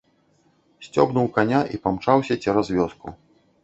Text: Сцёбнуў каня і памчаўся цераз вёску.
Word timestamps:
Сцёбнуў 0.85 1.29
каня 1.37 1.61
і 1.77 1.83
памчаўся 1.87 2.43
цераз 2.43 2.77
вёску. 2.79 3.19